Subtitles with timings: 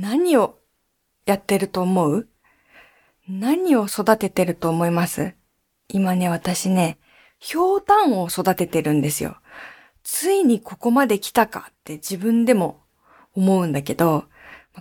[0.00, 0.60] 何を
[1.26, 2.28] やってると思う？
[3.28, 5.34] 何を育ててると思います？
[5.88, 6.98] 今ね、私ね、
[7.40, 9.38] ひょうたんを育ててるんですよ。
[10.04, 12.80] ついにここまで来たかって自分でも
[13.34, 14.26] 思うんだけど、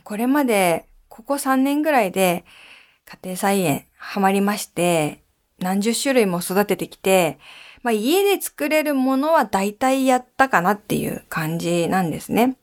[0.04, 2.46] これまでここ3年ぐらいで
[3.06, 5.24] 家庭菜園ハマりまして、
[5.58, 7.40] 何十種類も育ててきて、
[7.82, 12.56] まあ、家で作れるものは大体やったかなっていう感じなんですね。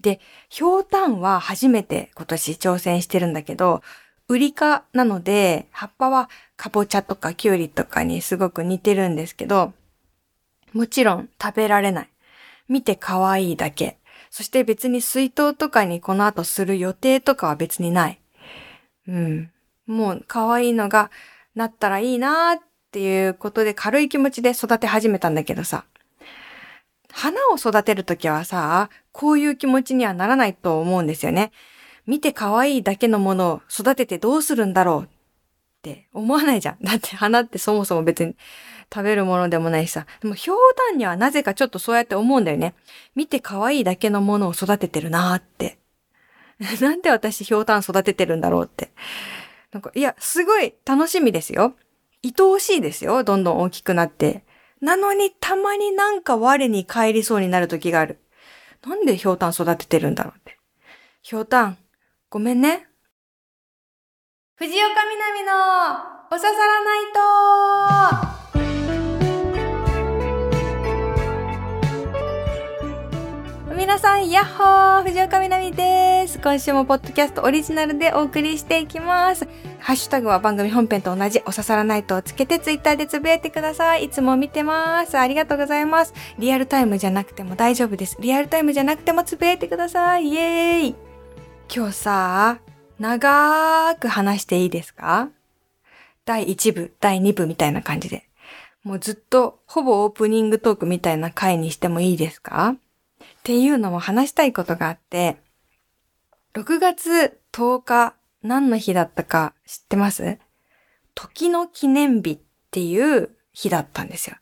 [0.00, 3.82] で、ひょうたんは初めて今年挑戦してるんだけど、
[4.28, 9.72] ウリ科なので、葉っぱはかぼちゃとかきゅうりとかにすごく似てるんですけど、
[10.72, 12.08] もちろん食べられない。
[12.68, 13.98] 見て可愛いだけ。
[14.30, 18.20] そして別に水筒とかにこの後する予定とかは別にない。
[19.08, 19.50] うん。
[19.86, 21.10] もう可愛いのが
[21.54, 22.60] なったらいいなーっ
[22.90, 25.84] ていうことで軽い気持ちで育て始めたんだけどさ。
[27.12, 31.52] 花を育てるときはさ、こういう気持ちにはならないと思うんですよね。
[32.06, 35.08] 見て可愛いだけのものを育ててどうするんだろうっ
[35.82, 36.84] て思わないじゃん。
[36.84, 38.36] だって花ってそもそも別に
[38.92, 40.06] 食べるものでもないしさ。
[40.20, 42.74] でも、ひょうたんにはなぜかちょっとそうやって思うんだよね。
[43.14, 45.78] 見て可愛いだけのものを育ててるなーって。
[46.80, 48.90] なんで私ひょうたん育ててるんだろうって。
[49.72, 51.74] なんか、いや、すごい楽しみですよ。
[52.22, 53.24] 愛おしいですよ。
[53.24, 54.44] どんどん大きくなって。
[54.80, 58.20] なのに、たまになんか我に帰りそうになる時がある。
[58.86, 60.58] なんでひょうたん育ててるんだろうって。
[61.22, 61.78] ひょうたん、
[62.30, 62.88] ごめんね。
[64.56, 65.52] 藤岡みなみの
[66.30, 66.96] おささらな
[68.30, 68.35] いと
[73.76, 76.40] 皆さん、やっほー藤岡みなみです。
[76.40, 79.46] 今週もポッドキャストオリジナルでお送りしていきます。
[79.78, 84.04] ハッシュタグは番組本編と同じおささらナイトをつけてツイッターでつぶやいてください。
[84.04, 85.18] いつも見てます。
[85.18, 86.14] ありがとうございます。
[86.38, 88.16] リアルタイムじゃなくても大丈夫です。
[88.18, 90.28] リアルタイムじゃなくてもつぶやいてください。
[90.28, 90.94] イエーイ
[91.72, 92.58] 今日さ、
[92.98, 95.28] 長ーく話していいですか？
[96.24, 98.26] 第1部、第2部みたいな感じで。
[98.84, 102.74] もうずっとほぼオープニングトークみたいな回にしてもいいですか？
[103.46, 105.36] っていうのも話したいことがあって、
[106.54, 110.40] 6月10日何の日だったか知ってます？
[111.14, 112.38] 時の記念日っ
[112.72, 114.34] ていう日だったんですよ。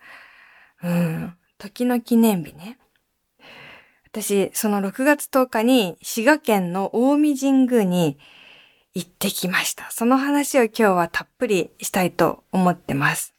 [0.84, 1.36] うん。
[1.58, 2.78] 時の記念日ね。
[4.06, 8.16] 私、その6月10日に滋賀県の近江神宮に
[8.94, 9.90] 行ってきました。
[9.90, 13.34] その話を今日はたっぷりしたいと思ってます。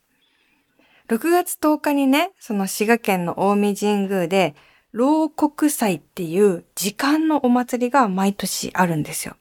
[1.07, 4.53] 6月10日にね、その滋賀県の近江神宮で
[4.95, 9.35] 牢国祭っていう時間のお祭りが毎年あるんですよ。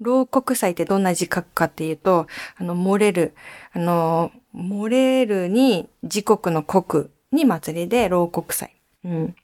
[0.00, 2.26] 牢国祭ってどんな字書くかっていうと、
[2.58, 3.32] あの、漏れる、
[3.72, 8.76] あの、漏れるに時刻の国に祭りで牢国祭。
[9.06, 9.36] うん。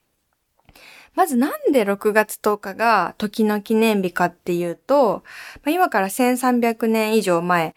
[1.15, 5.23] まずなんで6月10日が時の記念日かっていうと、
[5.65, 7.75] まあ、今から1300年以上前、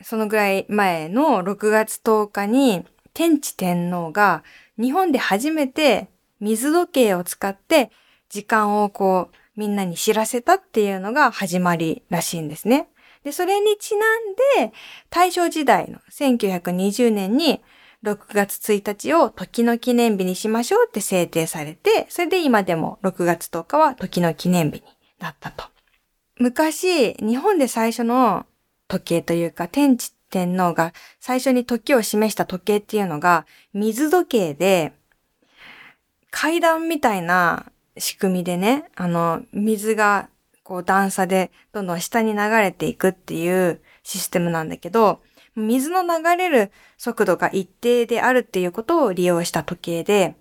[0.00, 4.42] そのぐらい前の6月10日に天智天皇が
[4.80, 6.08] 日本で初めて
[6.40, 7.90] 水時計を使って
[8.28, 12.88] 時間をこうみんなに知らせたっていうのが始まりらしいんですね。
[13.24, 14.34] で、それにちなん
[14.66, 14.72] で
[15.10, 17.62] 大正時代の1920年に
[18.04, 24.82] 6月1日を時の記念日にしましょうって制定されて、それで今でも6月10日は時の記念日に
[25.18, 25.64] なったと。
[26.38, 28.46] 昔、日本で最初の
[28.88, 34.92] 時計というか、天智天皇が最初に時を示した時計っていうのが水時計で、
[36.38, 37.64] 階段みたいな
[37.96, 40.28] 仕組みでね、あの、水が
[40.64, 45.22] こう段差でどんどん下に流れていくっていうシステムなんだけど、
[45.54, 50.36] 水の流れる速度が一定であるっていうことを利用した時計で、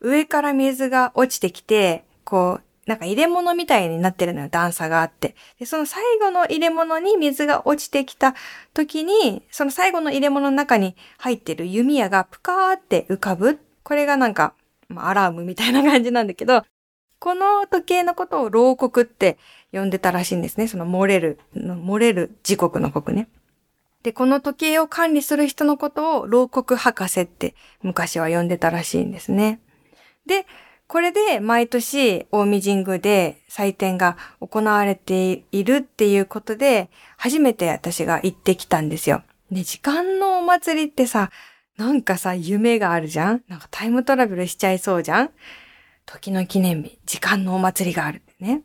[0.00, 5.36] 上から水が落ちてきて、こう、なんか入れ物みたいになってるのよ、段差があって。
[5.60, 8.34] で、その最後の入れ物に水が落ちてきた
[8.74, 13.60] 時に、その最後の入れ物の中に入ってる弓矢がプカーって浮かぶ。
[13.84, 14.54] これがなんか
[14.88, 16.64] ま、アラームみたいな感じなんだけど、
[17.18, 19.38] この時計のことを牢国って
[19.72, 20.68] 呼んでたらしいんですね。
[20.68, 23.28] その漏れる、漏れる時刻の国ね。
[24.02, 29.60] で、この時計を管理する人のことを牢国博士って昔は呼んでたらしいんですね。
[30.26, 30.46] で、
[30.86, 39.22] これで毎年大見神宮で祭典が行われているっていうことで、初めて私が行ってきたんですよ。
[39.50, 41.30] で、時間のお祭りってさ、
[41.78, 43.42] なんかさ、夢があるじゃん？
[43.46, 45.30] なんかタイムトラベルしちゃいそうじゃん？
[46.06, 48.62] 時の記念日、時間のお祭りがあるってね。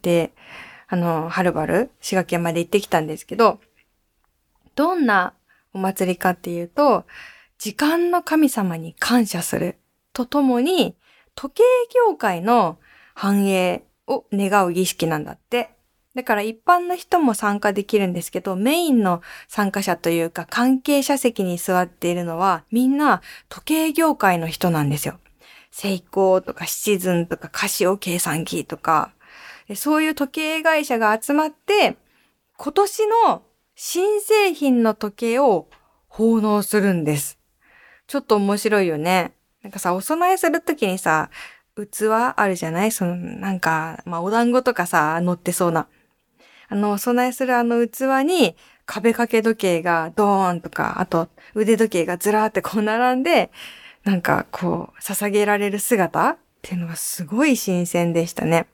[0.00, 0.32] で、
[0.88, 3.60] あの、はるばる滋賀県まで行ってきたんですけど、
[4.74, 5.34] どんな
[5.74, 7.04] お祭りかっていうと、
[7.58, 9.76] 時間の神様に感謝する
[10.14, 10.96] とともに、
[11.34, 11.62] 時計
[12.08, 12.78] 業界の
[13.14, 15.70] 繁栄を願う儀式なんだって。
[16.18, 25.20] だから一般の人も参加できるんですけど、メインの参加者というか関係者席に座っているのはみんな時計業界の人なんですよ。
[25.70, 29.12] セイコーとかシチズンとかカシオ計算機とか、
[29.76, 31.96] そういう時計会社が集まって、
[32.56, 33.42] 今年の
[33.76, 35.68] 新製品の時計を
[36.08, 37.38] 奉納するんです。
[38.08, 39.34] ちょっと面白いよね。
[39.62, 41.30] なんかさ、お供えするときにさ、
[41.76, 42.90] 器あるじゃない？
[42.90, 45.86] その、なんか、まあ、お団子とかさ、乗ってそうな。
[46.68, 48.56] あの、お供えするあの器に、
[48.86, 53.50] 壁掛け時計がドーンとか、あと腕時計がずらーってこう並んで、
[54.04, 58.66] なんかこう、捧げられる姿っていうのがすごい新鮮でしたね。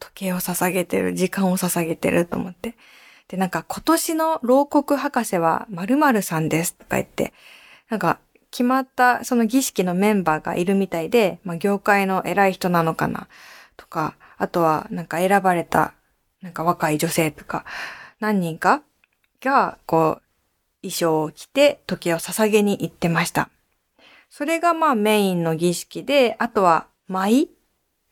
[0.00, 2.74] 時計を捧げてる、時間を捧げてると思って。
[3.28, 7.32] で、なんか今年の牢獄博士は〇〇さんですとか言って、
[7.90, 8.18] なんか
[8.50, 13.28] 決まったその儀式のメンバーがいるみたいで、まあ業界の偉い人なのかな
[13.76, 15.94] とか、あとはなんか選ばれた
[16.44, 17.64] なんか若い女性とか
[18.20, 18.82] 何人か
[19.40, 20.22] がこう
[20.82, 23.48] 衣装を着て時計を捧げに行ってました。
[24.28, 27.48] それがまあメインの儀式で、あとは舞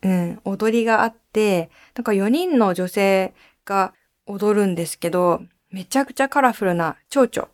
[0.02, 3.34] うん、踊りがあって、なんか4人の女性
[3.64, 3.92] が
[4.26, 7.48] 踊るんですけど、めちゃくちゃカラフルな蝶々。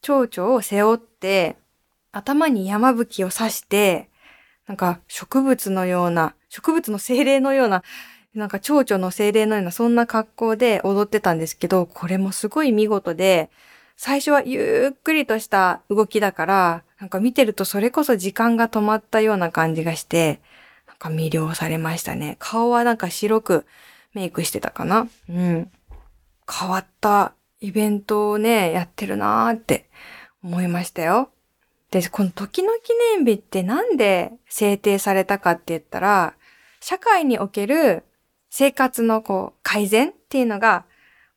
[0.00, 1.56] 蝶々を背負って、
[2.12, 4.08] 頭に山吹きを刺して、
[4.66, 7.82] なんか植物のような、植物の精霊のような、
[8.34, 13.48] なんか蝶々の精霊のようなそんな格好で踊ってたんですけど、これもすごい見事で、
[13.96, 20.40] 最初はゆっくりとした動きだから、なんか見てるとそれこそ時間が止まったような感じがして、
[20.88, 22.36] なんか魅了されましたね。
[22.40, 23.66] 顔はなんか白く
[24.14, 25.06] メイクしてたかな？
[25.28, 25.70] うん。
[26.50, 29.88] 変わったイベントをね、やってるなーって
[30.42, 31.30] 思いましたよ。
[31.92, 36.34] で、この時の記念日ってなんで制定されたかって言ったら、
[36.80, 38.02] 社会における
[38.56, 40.84] 生活のこう改善っていうのが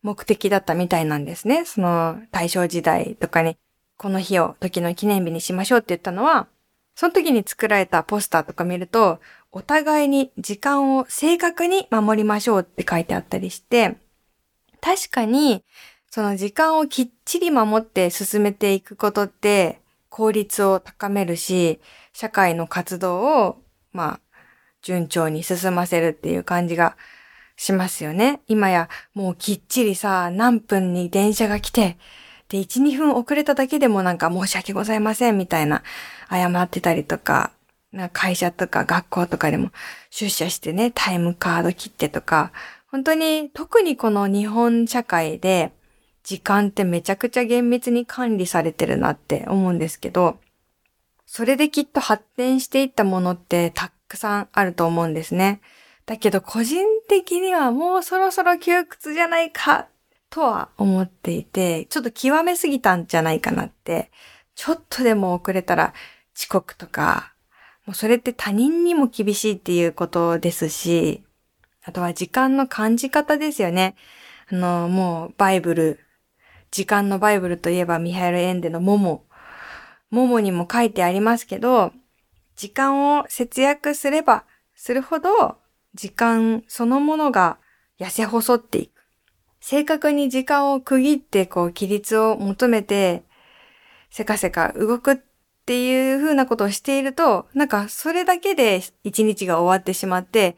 [0.04, 1.66] 目的だったみたいなんですね。
[1.66, 3.58] その大正時代とかに
[3.98, 6.48] この日を時の記念日にしましょうって言ったのは、
[6.94, 9.20] その時に作られたポスターとか見ると、
[9.52, 13.98] お互いに時間を正確に守りましょうって書いてあったりして、
[14.80, 15.64] 確かに、
[16.12, 21.82] その時間をきっちり守って進めていくことって効率を高めるし、
[22.14, 23.58] 社会の活動を、
[23.92, 24.27] まあ、
[24.88, 26.96] 順調に進ませるっていう感じが
[27.58, 28.40] しますよね。
[28.48, 31.98] 今やもうきっちりさ、何分に電車が来て、
[32.48, 35.84] で、1、2分遅れただけでもなんか申し訳ございませんみたいな
[36.30, 37.52] 謝ってたりとか、
[37.92, 39.72] な会社とか学校とかでも
[40.10, 42.54] 出社してね、タイムカード切ってとか、
[42.90, 45.74] 本当に特にこの日本社会で
[46.24, 50.40] 時間ってめちゃくちゃ厳密に管理されてるなって思うんですけど、
[51.26, 55.62] それできっと発展していったものってたくくさんあると思うんですね。
[56.06, 59.88] だけど個人的にはもうそろそろ窮屈じゃないか
[60.30, 64.12] とは思っていて、ちょっと極めすぎたんじゃないかなって、
[64.56, 65.94] ちょっとでも遅れたら
[66.36, 67.34] 遅刻とか、
[67.86, 71.24] もうそれって他人にも厳しいっていうことですし、
[71.84, 73.96] あとは時間の感じ方ですよね。
[74.52, 76.00] あの、もうバイブル、
[76.70, 79.26] 時間のバイブルといえばミハエル・エンデのモモ。
[80.10, 81.94] モモにも書いてありますけど、
[82.58, 84.44] 時間を節約すれば
[84.76, 85.58] するほど、
[85.94, 87.60] 時間そのものが
[88.00, 88.92] 痩せ細っていく。
[89.62, 93.24] 正確に時間を区切ってこう規律を求めて、
[94.10, 95.18] せかせか動くっ
[95.66, 100.58] ていう風なことをしていると、なんかそれだけで一日が終わってしまって、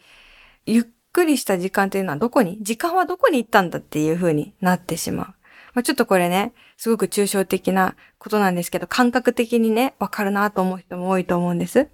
[0.66, 5.26] ゆっくりした時間というのはどこに、時間はどこに行ったんだっていう風になってしまう。
[5.74, 11.90] まあ、ちょっとこれね、すごく抽象的なことなんですけど、感覚的にね、わかるなと思う人も多いと思うんです。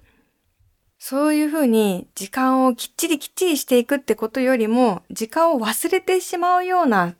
[0.99, 7.15] そういうふうに時間をきっちりきっちりしていくってことよりも、時間を忘れてしまうような、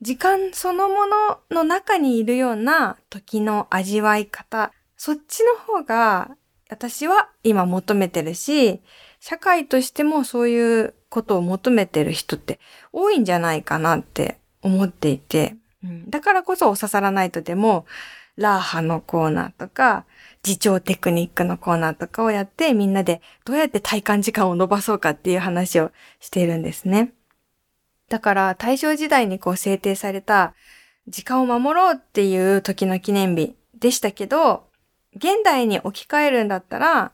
[0.00, 6.36] 時間そのものの中にいるような時の味わい方、そっちの方が
[6.68, 8.82] 私は今求めてるし、
[9.20, 12.58] 社会としてもそういうことを求めてる人って
[12.92, 17.86] 多いんじゃないかなって思っていて、うん、だからこそお刺さらないとでも、
[18.36, 20.04] ラーハのコーナーとか、
[20.46, 27.12] 自重テクニックのコーナーとかをやってみんなでどうやって体感時間を伸ばそうかっていう話をしているんですね。
[28.08, 30.54] だから大正時代にこう制定された
[31.08, 34.68] 時間を守ろうっていう時の記念日でしたけど、
[35.16, 37.12] 現代に置き換えるんだったら、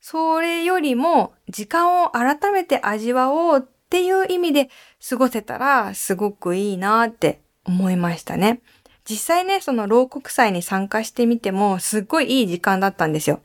[0.00, 4.70] それよりも時間を改めて味わおうっていう意味で
[5.08, 7.40] 過ごせたらすごくいいなって
[7.70, 8.60] 思いましたね。
[9.08, 13.40] 実際ね、その牢国祭に参加してみても、すっごいいい時間だったんですよ。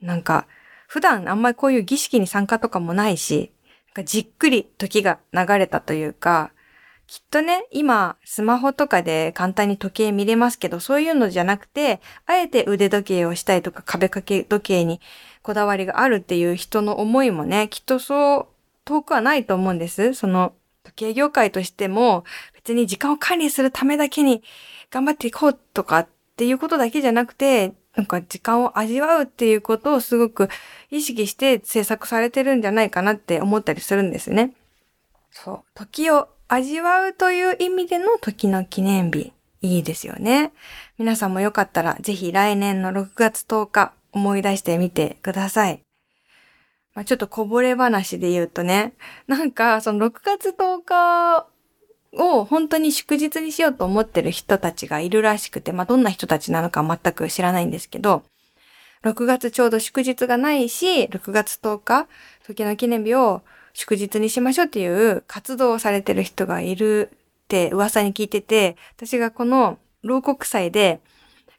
[0.00, 0.46] なんか、
[0.88, 3.50] 普段あんまりこういう儀式に参加とかもないし、
[3.88, 6.52] なんかじっくり時が流れたというか、
[7.06, 15.00] きっとね、今、スマホとかで簡単に時計見れますけど、そういうのじゃなくて、あえて腕時計をしたいとか壁掛け時計に
[15.42, 18.46] こだわりがあるっていう人の思いもね、きっとそう
[18.84, 20.14] 遠くはないと思うんです。
[20.14, 22.24] その、時計業界としても、
[22.74, 24.42] に時間を管理するためだけに
[24.90, 30.48] 頑張っていこうとかっていうことだけじゃなくて、なんか時間を味わうっていうことをすごく
[30.90, 34.52] 意識して制作されてるんじゃないかなって思ったりするんですね。
[35.30, 35.60] そう。
[35.74, 39.32] 時を味わうという意味での時の記念日。
[39.62, 40.52] いいですよね。
[40.98, 45.80] 皆さんもよかったらぜひ来年の6月10日思い出してみてください。
[46.94, 48.94] まあ、ちょっとこぼれ話で言うとね、
[49.26, 51.46] なんかその6月10日
[52.16, 58.22] を本当に祝日にしようと思ってる人たちがいるらしくて、まあどんな人たちなのか全く知らないんですけど、
[59.02, 62.08] 6月ちょうど祝日がないし、6月10日、
[62.46, 63.42] 時の記念日を
[63.72, 71.00] 祝日にしましょうっていう活動をされてる人がいるって噂に聞いてて、私がこの牢国祭で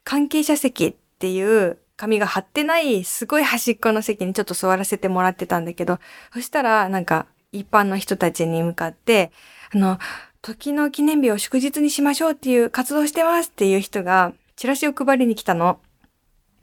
[0.04, 5.98] 関係者席っていう紙が貼ってないすごい端っこの席にちょっと座らせてもらってたんだけど、
[6.32, 9.32] そしたらなんか一般の人たちに向かって、
[9.74, 9.98] あの、
[10.42, 15.80] 時の記念日を祝日にしましょうっていう活動してますっていう人がチラシを配りに来たの。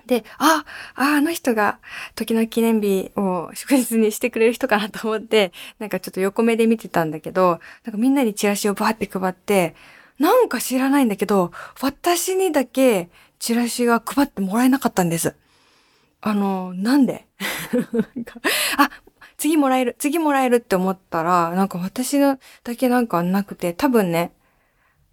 [0.06, 0.66] で、あ、
[0.96, 1.80] あ、あの人が
[2.14, 9.76] 時の記念日を祝日にしてくれる人かなと思って、なんかちょっと横目で見てたんだけど、なんかみんなにチラシをバーって配って、
[10.20, 11.52] なんか知らないんだけど、
[11.82, 15.36] 私にだけチラシが配ってもらえなかったんです。
[16.22, 17.26] あの、なんで？
[18.78, 18.90] あ、
[19.38, 24.32] 次もらえる、次もらえるって思ったら、なんか私のだけなんかなくて、多分ね、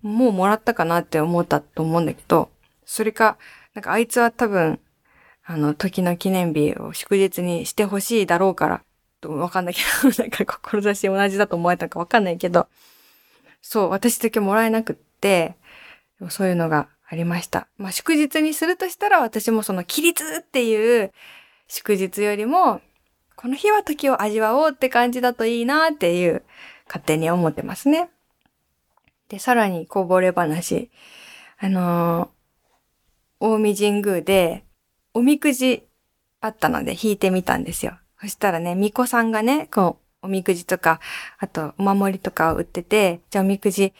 [0.02, 2.50] もうもらったかなって思ったと思うんだけど、
[2.84, 3.38] それか、
[3.74, 4.80] なんかあいつは多分、
[5.44, 8.82] あの、時の記念日を祝日にしてほしいだろうから、
[9.28, 12.68] わかんないけど、 なんか志同じだと思えたかわかんないけど、
[13.60, 15.56] そう、私だけもらえなくって、
[16.28, 17.68] そういうのがありました。
[17.76, 21.12] まあ、祝日にするとしたら私もその起立っていう
[21.68, 22.80] 祝日よりも、
[23.42, 26.42] この日は時を味わおうって感じだといいなっていう
[26.86, 28.08] 勝手に思ってますね。
[29.28, 30.90] で、さらにこぼれ話。
[31.58, 32.42] あのー
[33.44, 34.64] 大見神宮で、
[35.14, 35.84] おみくじ
[36.40, 37.98] あったので引いてみたんですよ。
[38.20, 41.00] そしたらね、巫女さんがね、こう、おみくじとか、
[41.40, 43.94] あと、お守りとかを売ってて、じゃあおみくじ、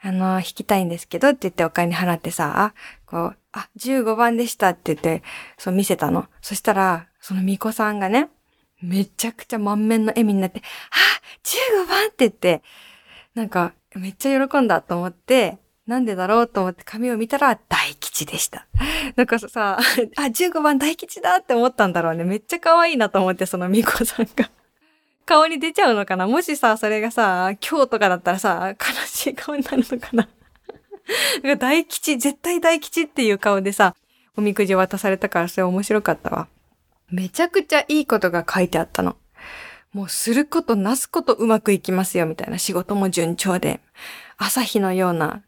[0.00, 2.72] あの、引きたいんですけどって言ってお金払ってさ、
[3.04, 5.22] こう、あ、15番でしたって言って、
[5.58, 6.24] そう見せたの。
[6.40, 8.30] そしたら、その巫女さんがね、
[8.86, 12.62] めちゃくちゃ満面の笑みになって、あ、15番って言って、
[13.34, 18.66] なんか、めっちゃ喜んだと思って、なんでだろうと思って紙を見たら大吉でした。
[19.14, 22.24] なんかさ、あ、15番大吉だって思ったんだろうね。
[22.24, 24.50] めっちゃ可愛いなと思って、そのみこさんが。
[25.24, 26.26] 顔に出ちゃうのかな？
[26.26, 30.28] もしさ、それがさ、今日とかだったらさ、悲しい顔になるのかな？
[31.56, 33.94] 大吉、絶対大吉っていう顔でさ、
[34.36, 36.48] おみくじ渡されたからそれ面白かったわ。
[37.10, 39.16] めちゃくちゃいいことが書いてあったの。
[39.92, 43.80] もうすることなすことうまくいきますよみたいな仕事も順調で、
[44.36, 45.42] 朝日のような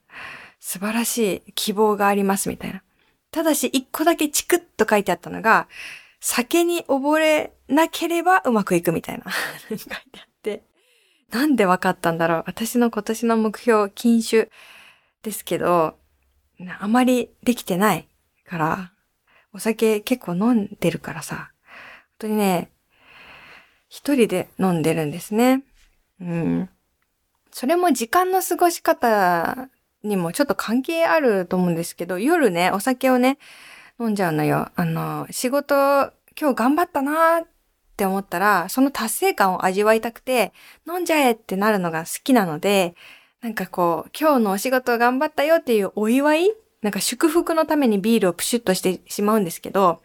[0.61, 2.83] 素晴らしい希望がありますみたいな。
[3.31, 5.69] ただし一個だけチクッと書いてあったのが、
[6.21, 9.27] 酒に溺れなければうまくいくみたいな
[9.69, 10.01] 書いてあっ
[10.43, 10.63] て。
[11.31, 14.51] なんでわかったんだろう私の今年の目標、禁酒
[15.23, 15.99] ですけど、
[16.81, 18.09] あまりできてない
[18.47, 18.93] から、
[19.53, 22.71] お酒結構飲んでるからさ、本当にね、
[23.89, 25.63] 一人で飲んでるんですね。
[26.21, 26.69] うん。
[27.51, 29.69] それも時間の過ごし方
[30.03, 33.39] にもちょっと関係あると思うんですけど、夜ね、お酒をね、
[34.01, 34.71] 飲んじゃうのよ。
[34.77, 35.75] あの、仕事、
[36.41, 37.49] 今日頑張ったなーっ
[37.97, 40.53] て思ったら、その達成感を味わいたくて、
[40.87, 42.95] 飲んじゃえってなるのが好きなので、
[43.41, 50.01] なんかこう、今日のお仕事頑張ったよっていうお祝いなんか祝福のためにビールをプシュッとしてしまうんですけど、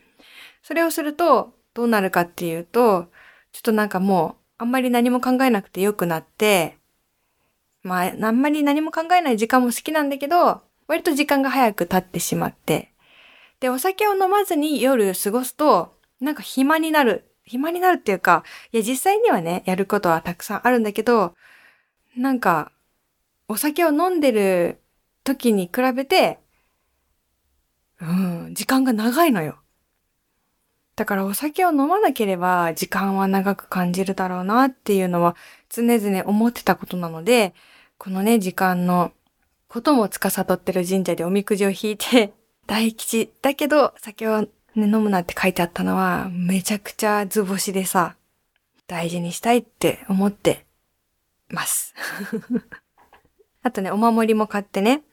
[0.63, 3.07] それをすると、どうなるかっていうと、
[3.51, 6.77] ちょっとなんかもう、あんまり何も考えなくてよくなって、
[7.83, 12.93] まあ、あんまり何も考えない時間も好きなんだけど、割と時間が早く経ってしまって。
[13.59, 17.29] で、お酒を飲まずに夜過ごすと、なんか暇になる。
[17.45, 21.33] 暇になるっていうか、いや、実際にはね、やることはたくさんあるんだけど、
[22.15, 22.71] なんか、
[23.49, 24.79] お酒を飲んでる
[25.25, 26.39] 時に比べて、
[28.03, 29.57] うん、時間が長いのよ。
[30.95, 35.35] だからお酒を飲まなければ時間は長く感じるだろうなっていうのは
[35.69, 37.53] 常々思ってたことなので、
[37.97, 39.11] このね、時間の
[39.67, 42.33] ことも司ってる神社でおみくじを引いて、
[42.67, 48.15] 大吉だけど酒を、ね、飲むなって書いてあったのはめちゃくちゃ図星でさ、
[48.87, 50.65] 大事にしたいって思って
[51.49, 51.95] ます。
[53.63, 55.03] あとね、お守りも買ってね、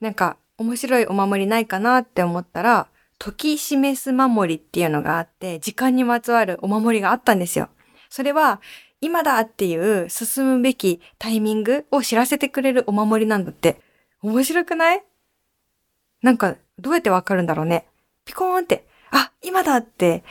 [0.00, 7.68] なんか面白いお守りないかなって思ったら、時示す守りっていうのがあって、時間にまつわるお守りがあったんですよ。
[8.10, 8.60] それは、
[9.00, 13.80] 今だっていう進むべきタイミングを知らせてくれるお守りなんだって。
[14.22, 15.04] 面白くない？
[16.22, 17.86] なんか、どうやってわかるんだろうね。
[18.24, 20.24] ピコーンって、あ、今だって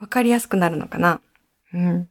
[0.00, 1.20] わかりやすくなるのかな。
[1.72, 2.08] うん。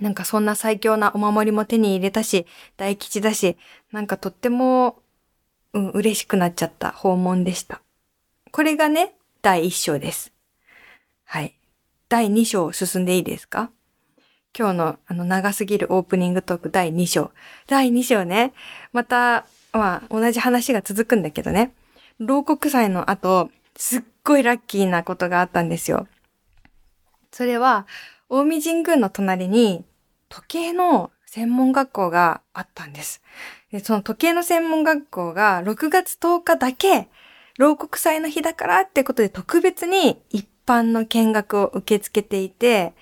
[0.00, 2.46] なんかそんな最強なお守りも手に入れたし、
[2.76, 3.56] 大吉だし、
[3.92, 4.98] なんかとっても、
[5.76, 7.82] うん、嬉しくなっちゃった訪問でした。
[8.50, 10.32] これがね、第1章です。
[11.24, 11.54] はい。
[12.08, 13.70] 第2章進んでいいですか？
[14.58, 17.30] 今日のあの長すぎるオープニングトーク第2章。
[17.66, 18.54] 第2章ね。
[18.94, 21.74] また、まあ同じ話が続くんだけどね。
[22.18, 26.08] 牢国祭の後、すっごいラッキーなことがあったんですよ。
[27.32, 27.86] それは、
[28.30, 29.84] 大見神宮の隣に
[30.30, 33.20] 時計の専門学校があったんです。
[33.76, 37.10] でその時計の専門学校が6月10日だけ、
[37.58, 42.94] 牢国祭の日だからってことで特別に一般の見学を受け付けていて、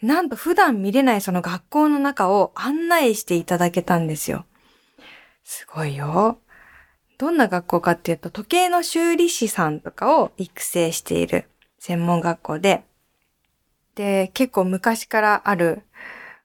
[0.00, 4.46] なんと普段見れないその学校の中を案内していただけたんですよ。
[5.44, 6.38] すごいよ。
[7.18, 11.44] どんな学校かっていうと、時計の修理師さんとかを育成している
[11.78, 12.84] 専門学校で、
[13.94, 15.82] で、結構昔からある、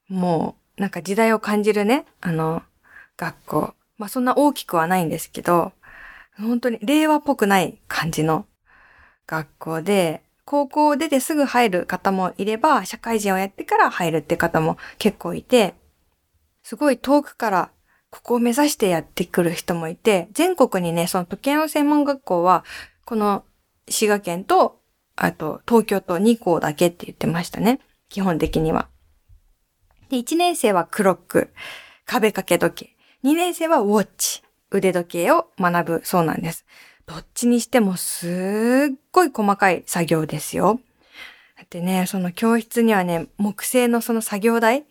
[0.09, 2.63] もう、なんか時代を感じるね、あの、
[3.23, 3.73] 学校。
[3.97, 5.71] まあそんな大きくはないんですけど、
[6.37, 8.45] 本当に令和っぽくない感じの
[9.27, 15.75] 学校で、高校を出てすぐ入る方もいれば、社会人をやってから入るって方も結構いて、
[16.63, 17.71] すごい遠くから
[18.09, 22.65] ここを目指してやってくる人もいて、全国にね、その時計の専門学校は、
[23.05, 23.43] この
[23.89, 24.81] 滋賀県と、
[25.15, 27.79] あと東京と2校だけって言ってましたね。
[28.09, 28.89] 基本的には。
[30.09, 31.53] で、1年生はクロック、
[32.05, 32.92] 壁掛け時計。
[33.23, 36.65] 2年生はウォッチ、腕時計を学ぶそうなんです。
[37.05, 40.81] どっちにしてもすっごい細かい作業ですよ。
[41.55, 44.83] だってね、その教室にはね、木製のその作業台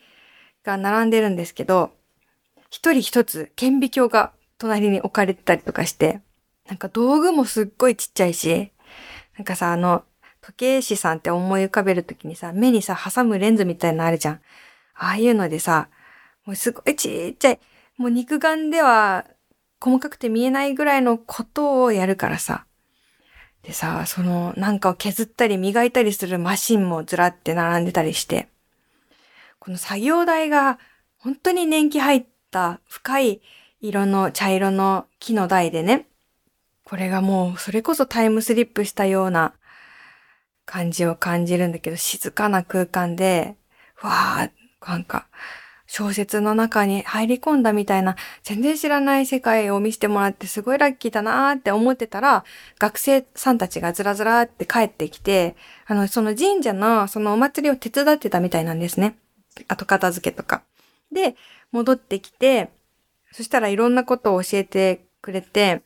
[0.64, 1.92] が並んでるんですけど、
[2.70, 6.22] 一人一つ顕微鏡が隣に置かれてたりとかして、
[6.66, 8.72] なんか道具もすっごいちっちゃいし、
[9.36, 10.04] なんかさ、あの、
[10.40, 14.34] 時計師さんって思い浮かべるときにさ、目にさ、挟むレンズみたいなのあるじゃん。
[14.94, 15.88] ああいうのでさ、
[16.46, 17.60] もうすごいちっちゃい、
[17.96, 19.26] もう肉眼では
[19.80, 22.66] 細かくて見えないぐらいのことをやるからさ。
[23.62, 28.48] でさ、そのなんかを削ったり磨いたりするマシンもずらって並んでたりして、
[29.58, 30.78] この作業台が
[31.18, 33.42] 本当に年季入った深い
[33.80, 36.08] 色の茶色の木の台でね、
[36.84, 39.54] これがもうそれこそタイムスリップしたような
[40.64, 43.56] 感じを感じるんだけど、静かな空間で、
[44.00, 45.28] わー、なんか、
[45.94, 52.46] 小説の中に入り込んだみたいな、全然知らない世界を見せてもらってすごいラッキーだなーって思ってたら、
[52.78, 59.18] 学生さんたちがずらずらって帰ってきて、あの、その神社のそのお祭りを手伝ってたみたいなんですね。
[59.68, 60.62] 後片付けとか。
[61.12, 61.36] で、
[61.72, 62.70] 戻ってきて、
[63.30, 65.82] そしたらいろんなことを教えてくれて、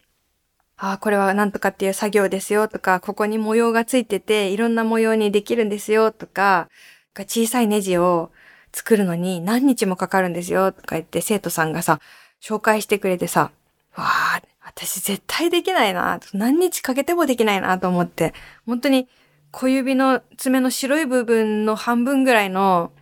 [0.77, 6.69] ああ、これはなんとかっていう作業ですよとか、ここに模様がついてて、いろんな模様にできるんですよとか、
[7.17, 8.31] 小さいネジを
[8.77, 11.99] 作るのに何日もかかるんですよとか言って生徒さんがさ、
[12.43, 13.51] 紹介してくれてさ、
[13.95, 18.35] わあ、私絶対できないな、何日かけてもできないなと思って、
[18.67, 19.09] 本当に
[19.51, 22.93] 小指の爪の白い部分の半分ぐらいの、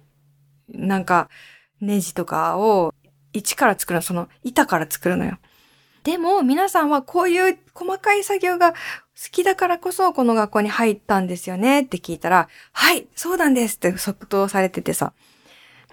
[0.69, 1.29] なんか、
[1.81, 2.95] ネジとかを
[3.33, 5.39] 一から作るの、その板から作るのよ。
[6.05, 8.77] でも皆さんはこういう細かい作業が好
[9.33, 15.15] きだからこそこの学校に入ったんですよねって聞いたら、はい、そうなんですって即答されててさ。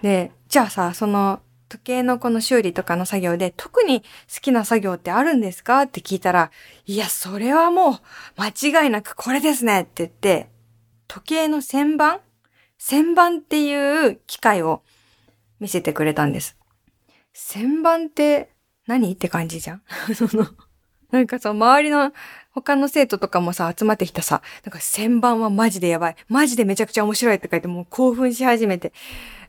[0.02, 4.06] で、じゃあさ、その時計のこの修理とかの作業で特に好
[4.42, 5.82] きな作業ってあるんですか？
[5.82, 6.50] って聞いたら、
[6.84, 8.00] いや、それはもう
[8.36, 10.50] 間違いなくこれですねって言って、
[11.08, 12.20] 時計の旋盤？
[12.78, 14.82] 旋盤っていう機械を
[15.60, 16.58] 見せてくれたんです。
[17.34, 18.50] 旋盤って
[18.86, 19.12] 何？
[19.12, 19.82] って感じじゃん。
[20.14, 20.46] その、
[21.12, 22.12] なんかさ、周りの
[22.52, 26.16] 他の生徒とかもさ、集まってきたさ、なんか旋盤はマジでやばい。
[26.28, 28.92] マジでめちゃくちゃ面白いって書いてもう興奮し始めて、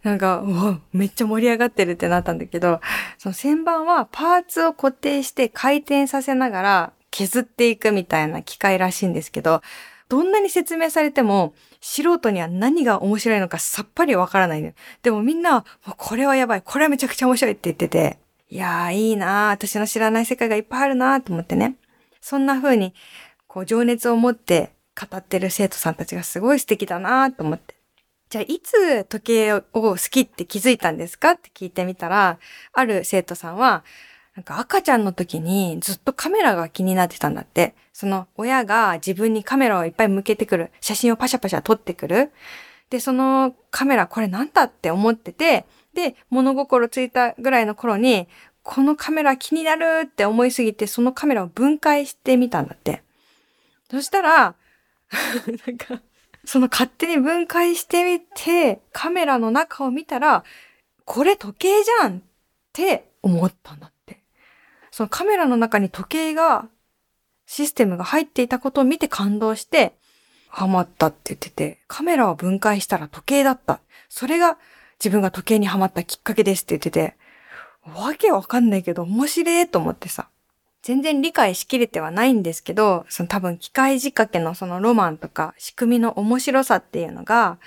[0.04, 2.82] なんか、うわ、めっちゃ盛り上がってるってなったんだけど、
[3.18, 9.62] その旋盤はパーツを固定して回転させながら削っていくみたいな機械らしいんですけど、
[10.10, 14.76] どんなに説明されても、素人には何が面白いのかさっぱりわからないね。
[15.02, 18.20] でもみんな、もうこれはやばい、これはめちゃくちゃ面白いって言ってて、
[18.54, 21.76] いやーいいなー、私の知らない世界がいっぱいあるなーと思ってね。
[22.22, 22.94] そんな風に、
[23.48, 27.74] こう情熱を持って語ってる生徒さんたちがすごい素敵だなーと思って。
[28.30, 32.38] じゃあ、いつ時計を好きって気づいたんですかって聞いてみたら、
[32.74, 33.84] ある生徒さんは、
[34.36, 37.74] なんか赤ちゃんの時にずっとカメラが気になってたんだって。
[37.92, 40.70] その親が自分にカメラをいっぱい向けてくる。
[40.80, 42.32] 写真をパシャパシャ撮ってくる。
[42.92, 48.28] で、そのカメラこれなんだって思ってて、で、物心ついたぐらいの頃に、
[48.64, 53.04] このカメラ気になるって思いすぎて、そのカメラを分解してみたんだって。
[53.92, 54.56] そしたら、
[55.68, 56.02] なんか、
[56.46, 60.44] その勝手に分解してみて、カメラの中を見たら、
[61.06, 62.22] これ時計じゃんっ
[62.72, 64.24] て思ったんだって。
[64.92, 66.68] そのカメラの中に時計が、
[67.46, 69.94] システムが入っていたことを見て感動して、
[70.48, 73.82] ハマったって言ってて、カメラを分解したら時計だった。
[74.08, 74.58] それが
[75.04, 77.16] 自分が時計にはまったきっかけですって言ってて、
[77.94, 80.30] わけわかんないけど面白いと思ってさ。
[80.82, 87.58] 全然理解しきれてはないんですけど、その多分機械仕掛けのそのロマンとか仕組みの面白さっていうのが、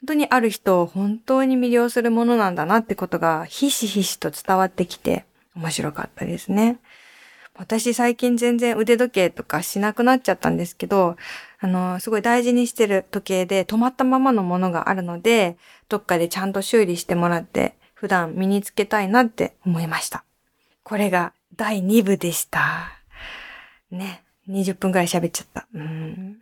[0.00, 6.78] 本当にある人を本当に魅了するものなんだなってことがひしひしと伝わってきて面白かったですね。
[7.58, 11.16] 私最近全然腕時計とかしなくなっちゃったんですけど、
[11.58, 15.56] あの、すごい大事にしてる時計で止まったままのものがあるので、
[15.88, 20.24] どっかでちゃんと修理してもらって普段身につけたいなって思いました。
[20.82, 22.92] これが第2部でした。
[23.90, 24.22] ね。
[24.48, 25.66] 20分くらい喋っちゃった。
[25.74, 26.36] うん。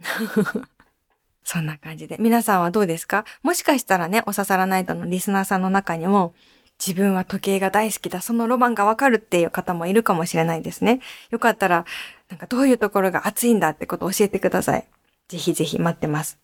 [1.45, 2.17] そんな感じで。
[2.19, 3.25] 皆さんはどうですか？
[3.43, 6.35] もしかしたらね、おささらナイトのリスナーさんの中にも、
[6.79, 11.01] 自分は時計が大好きだ、そのロマンがわかるっていう方もいるかもしれないですね。
[11.31, 11.85] よかったら、
[12.29, 14.87] なんかどういうところが熱いんだってことを教えてください。
[15.29, 16.39] ぜひぜひ待ってます。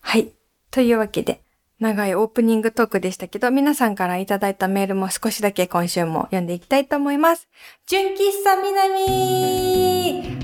[0.00, 0.32] はい。
[0.70, 1.42] というわけで、
[1.78, 7.48] 長いオープニングトークでしたけど、皆さんからいただいたメールも少しだけ今週も読んでいきたいと思います。
[7.86, 10.40] 純喫茶みなみ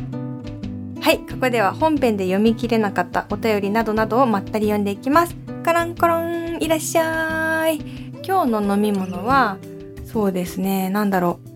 [1.03, 5.37] はい、ここでは本編で読み切れなかったお便りなどなどをまったり読んでいきます。
[5.63, 8.06] カランコロン、いらっしゃい。
[8.27, 9.59] 今日の飲み物は、
[10.05, 11.49] そうですね、なんだろう。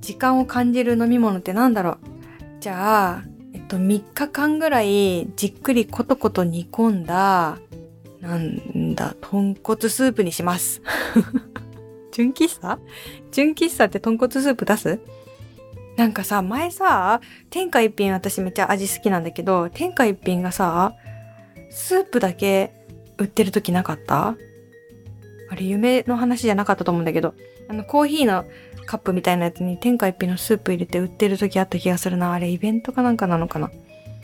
[0.00, 1.98] 時間を感じる飲み物ってなんだろう。
[2.60, 3.22] じゃあ、
[3.54, 7.58] えっと、3日間ぐらいじっくりコトコト煮込んだ、
[8.20, 10.82] なんだ、豚骨スープにします。
[12.12, 12.78] 純喫茶？
[13.30, 15.00] 純喫茶って豚骨スープ出す？
[15.96, 20.94] なんかさ、前さ、天下一品私めっちゃ味好きなんだけど、天下一品がさ、
[21.70, 22.72] スープだけ
[23.18, 24.36] 売ってる時なかった？
[25.52, 27.34] あれ夢の話じゃなかったと思うんだけど、
[27.68, 28.46] あのコーヒーの
[28.86, 32.32] カップみたいなやつに天下一品のスープ入れて売ってる時あった気がするな。
[32.32, 33.70] あれイベントかなんかなのかな。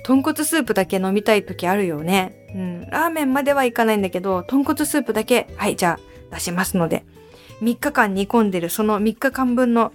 [0.05, 2.47] 豚骨スープだけ飲みたい時あるよね。
[2.55, 2.81] うん。
[2.89, 5.99] ラーメンまではいかないんだけど、豚骨スープだけ、はい、じゃ
[6.31, 7.05] あ出しますので、
[7.61, 9.93] 3日間煮込んでるその3日間分の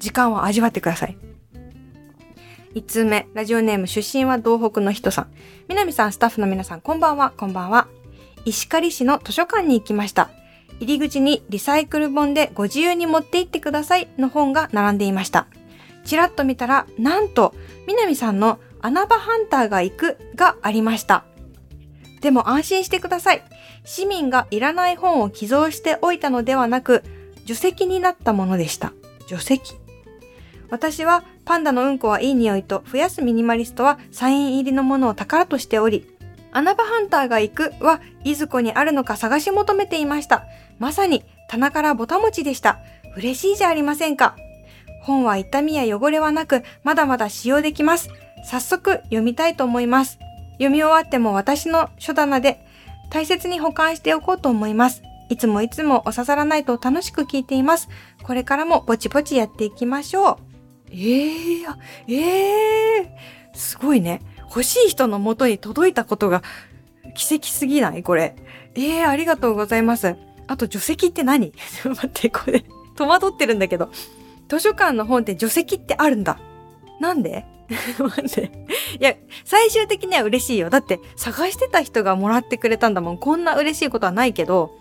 [0.00, 1.16] 時間を味わってください。
[2.74, 5.26] 1通目、ラジオネーム出身は東北の人さん。
[5.68, 7.88] 南さん、スタッフの皆さん、こんばんは、こんばんは。
[8.44, 10.28] 石狩市の図書館に行きました。
[10.80, 15.46] 入り口にリサイクル本でご自由に持って行ってくださいの本が並んでいました。
[16.04, 17.54] ちらっと見たら、なんと、
[17.86, 21.24] 南さんの穴場ハンターが行くがありました。
[22.20, 23.42] でも安心してください。
[23.84, 27.02] 市民がいらない本を寄贈しておいたのではなく、
[27.44, 28.92] 除籍になったものでした。
[29.26, 29.74] 除籍
[30.70, 36.06] 私はパンダのうんこはいい匂いと増やすミニマリストはサイン入りのものを宝としており、
[36.54, 40.44] 穴場ハンターが行くはいずこにあるのか探し求めていました。
[40.78, 42.78] まさに棚からぼたもちでした。
[43.16, 44.36] 嬉しいじゃありませんか。
[45.02, 48.08] 本は痛みや汚れはなく、まだまだ使用できます。
[48.48, 50.18] 早速読みたいと思います。
[50.54, 52.64] 読み終わっても私の書棚で
[53.10, 55.02] 大切に保管しておこうと思います。
[55.28, 57.88] いつもいつもお刺さらないと楽しく聞いています。
[58.22, 60.36] これからもぼちぼちやっていきましょう。
[60.90, 61.76] ええー、
[62.08, 64.20] ええー、すごいね。
[64.48, 66.42] 欲しい人の元に届いたことが
[67.14, 68.02] 奇跡すぎない？
[68.02, 68.34] これ。
[68.76, 70.16] ええー、ありがとうございます。
[70.46, 71.52] あと、除籍って何？
[71.84, 72.64] 待って、これ、
[72.96, 73.90] 戸惑ってるんだけど。
[74.48, 76.38] 図書館の本って除籍ってあるんだ。
[77.00, 77.46] なんで？
[77.98, 78.50] 待って。
[79.00, 80.70] いや、最終的には嬉しいよ。
[80.70, 83.18] だって、探してた人がもらってくれたんだもん。
[83.18, 84.72] こんな嬉しいことはないけど。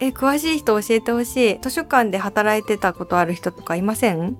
[0.00, 1.58] え、詳しい人教えてほしい。
[1.60, 4.36] 図書館で働いてたことある人とかいません？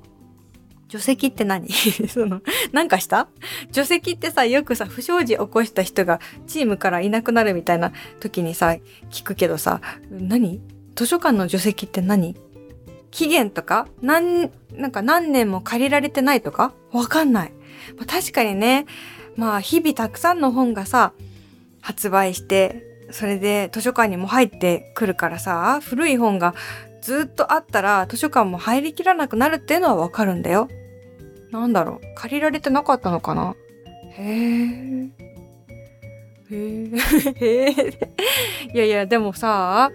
[0.88, 1.68] 除籍って何？
[2.08, 2.40] その、
[2.72, 3.28] なんかした？
[3.72, 8.76] 除籍ってさ、よくさ、不祥事起こした人がチームからいなくなるみたいな時にさ、
[9.10, 10.60] 聞くけどさ、何？
[10.94, 12.36] 図書館の除籍って何？
[13.10, 13.86] 期限とか？
[14.00, 16.72] 何、なんか何年も借りられてないとか？
[16.92, 17.52] わかんない。
[17.96, 18.86] まあ、確かにね、
[19.36, 21.12] まあ日々たくさんの本がさ、
[21.80, 26.54] 発売して、それで図書館にも入ってくるからさ、古い本が
[27.00, 30.68] ずっとあったら図書館も入りきらなくなるっていうのはわかるんだよ。
[31.50, 33.54] なんだろう借りられてなかったのかな？
[34.16, 35.10] へえ。
[36.50, 36.90] へえ。
[37.36, 38.14] へえ。
[38.74, 39.90] いやいや、でもさ、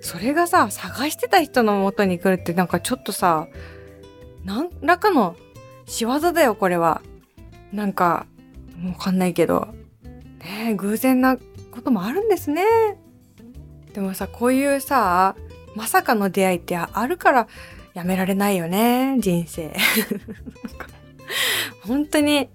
[0.00, 3.48] それがさ、探してた人の元に来るってなんかちょっとさ、
[4.44, 5.36] 何らかの
[5.86, 7.02] 仕業だよ、これは。
[7.72, 8.26] なんか、
[8.84, 9.68] わかんないけど。
[10.40, 11.36] ね偶然な
[11.70, 12.64] こともあるんですね。
[13.92, 15.36] でもさ、こういうさ、
[15.76, 17.48] まさかの出会いってあるから
[18.00, 19.76] やめられないよね、人生。
[21.86, 22.48] 本当に、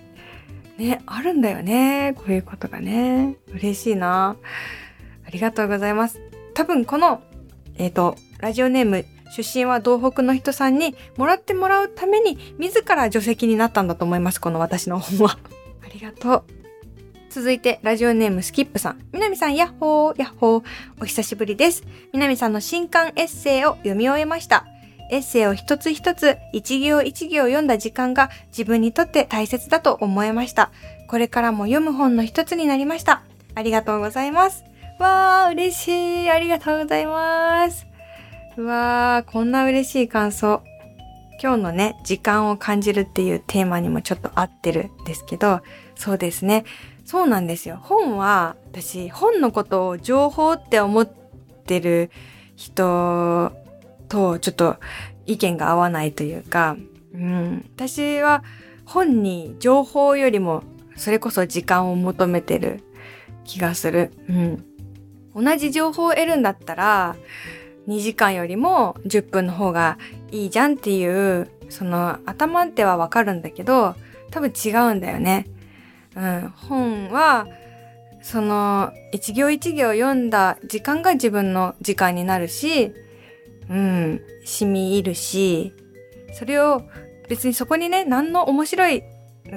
[0.79, 3.35] ね、あるんだよね、こういうことがね。
[3.53, 4.37] 嬉しいな。
[5.23, 6.19] ありがとうございます。
[6.55, 7.21] 多分この、
[7.77, 9.05] えっ、ー、と、ラジオネーム
[9.35, 14.41] 出身は東北の人さんにもらってもらうために自ら除籍になったんだと思います。
[14.41, 15.37] この私の本は。
[15.85, 16.43] ありがとう。
[17.29, 19.01] 続いて、ラジオネームスキップさん。
[19.11, 20.63] みなみさん、やっほー、やっほー。
[20.99, 21.83] お久しぶりです。
[22.13, 24.65] みなみさんの新刊エッセイを読み終えました。
[25.11, 30.71] エッセイを一つ一つ、一行一行読んだ時間が自分にとって大切だと思いました。
[31.07, 33.23] これからも読む本の一つになりました。
[33.53, 34.63] ありがとうございます。
[34.99, 36.29] わー、嬉しい。
[36.29, 37.85] ありがとうございます。
[38.57, 40.61] うわー、こんな嬉しい感想。
[41.41, 45.61] 今日のね、時間を感じるっていうテーマにもちょっと合ってるんですけど、
[45.95, 46.63] そうですね。
[47.03, 47.79] そうなんですよ。
[47.81, 52.09] 本は、私、本のことを情報って思ってる
[52.55, 53.51] 人
[54.07, 54.77] とちょっと
[55.25, 56.77] 意見が合わないというか、
[57.13, 58.43] うん、私は
[58.85, 60.63] 本に情報よりも
[60.95, 62.83] それこそ時間を求めてる
[63.43, 64.11] 気がする。
[64.29, 64.65] うん。
[65.35, 67.15] 同じ情報を得るんだったら、
[67.87, 69.97] 2時間よりも10分の方が
[70.31, 73.95] いいじゃんっていう、その頭ってはわかるんだけど、
[74.31, 75.47] 多分違うんだよね。
[76.15, 76.53] うん。
[76.55, 77.47] 本は、
[78.21, 82.93] その一行一行読んだ時間が自分の時間になるし、
[83.69, 85.73] うん、染み入るし、
[86.33, 86.83] それを
[87.27, 89.03] 別にそこにね、何の面白い、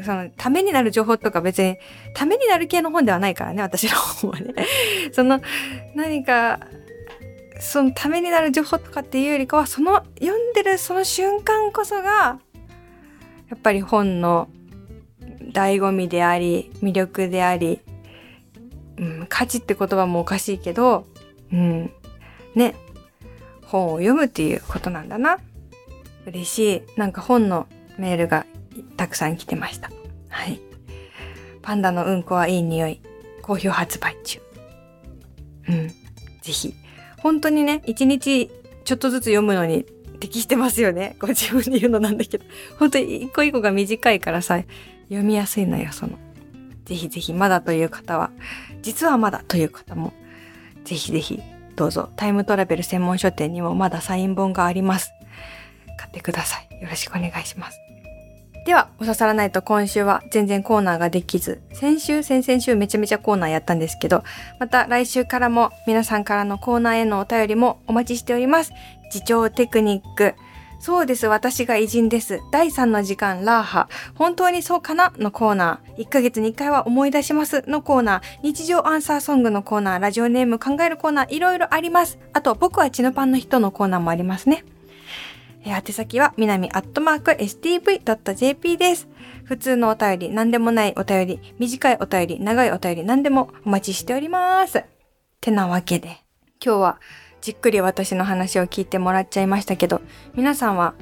[0.05, 1.77] その、ためになる情報とか別に、
[2.14, 4.55] ためになる系の本ではないからね、私の本はね。
[5.12, 5.40] その、
[5.94, 6.61] 何か、
[7.61, 12.40] そのためになる情報とかっていうよりかは、その読んでるその瞬間こそが、
[13.51, 14.49] やっぱり本の
[15.53, 17.81] 醍醐味であり、魅力であり、
[18.99, 21.07] うん、価値って言葉もおかしいけど、
[21.53, 21.90] うん、
[22.55, 22.75] ね、
[23.68, 25.38] 本を読むっていうことなんだな。
[26.26, 26.83] 嬉しい。
[26.98, 27.66] なんか本の
[27.98, 28.46] メールが
[28.96, 29.90] たくさん来てました。
[30.28, 30.61] はい。
[31.62, 33.00] パンダのうんこはいい匂い。
[33.42, 34.40] 好評発売中。
[35.68, 35.88] うん。
[35.88, 35.94] ぜ
[36.42, 36.74] ひ。
[37.18, 38.50] 本当にね、一日
[38.85, 39.85] ちょっとずつ読むのに
[40.18, 41.16] 適してますよね。
[41.18, 42.44] ご自分で言うのなんだけど。
[42.78, 44.62] 本当に一個一個が短いからさ、
[45.09, 46.18] 読みやすいのよ、その。
[46.87, 48.31] ぜひぜひまだという方は、
[48.81, 50.14] 実はまだという方も、
[50.85, 51.42] ぜひぜひ
[51.78, 55.12] どうぞタイムトラベル専門書店にもまだサイン本があります。
[55.96, 56.82] 買ってください。
[56.82, 57.78] よろしくお願いします。
[58.66, 64.24] では、おささらないと今週は全然コーナーができず、先週、先々週めちゃめちゃコーナーやったんですけど、
[64.58, 68.72] また来週からも皆さんからのコーナーへのお便りもお待ちしております。
[69.14, 70.34] 自重テクニック、
[70.80, 72.40] そうです、私が偉人です。
[72.52, 73.88] 第3の時間、ラーハ。
[74.14, 75.12] 本当にそうかな？
[75.18, 76.04] のコーナー。
[76.04, 78.22] 1ヶ月に1回は思い出しますのコーナー。
[78.42, 80.00] 日常アンサーソングのコーナー。
[80.00, 81.34] ラジオネーム考えるコーナー。
[81.34, 82.18] いろいろあります。
[82.32, 84.64] あと、僕はチノパンの人のコーナーもありますね。
[85.64, 89.08] え宛先は、みなみアットマーク stv.jp です。
[89.44, 94.84] 普通のお便り、何でもないお便り、短いお便り、長いお便り、何でもお待ちしております。
[95.40, 96.20] てなわけで、
[96.64, 97.00] 今日は、
[97.40, 100.01] じっくり私の話を聞いてもらっちゃいましたけど、
[100.35, 100.94] 皆さんは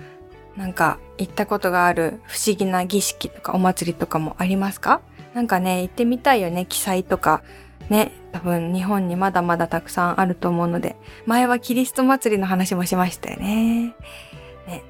[0.57, 5.01] なんか行ったことがある不思議な儀式とかお祭りとかもありますか？
[5.35, 7.43] なんかね、行ってみたいよね、記載とか。
[7.91, 13.95] ね、多分日本にまだまだたくさんあると思うので、前はキリスト祭りの話もしましたよね。
[14.67, 14.83] ね。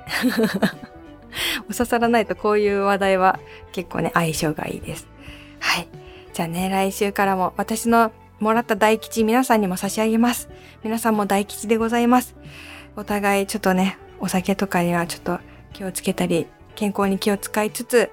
[1.68, 3.38] お刺さらないとこういう話題は
[3.72, 5.08] 結構ね、相性がいいです。
[5.60, 5.88] はい。
[6.32, 10.48] じゃあね、来週からも私のもらった大吉皆さんにも差し上げます。
[10.84, 12.34] 皆さんも大吉でございます。
[12.96, 15.38] お互いちょっとね、お酒とかにはちょっと
[15.72, 18.10] 気をつけたり、健康に気を使いつつ、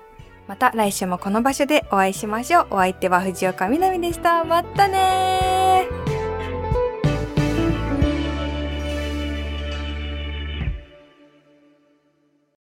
[0.47, 2.67] また来週もこの場所でお会いしましょう。
[2.71, 4.43] お相手は藤岡みなみでした。
[4.43, 5.87] またね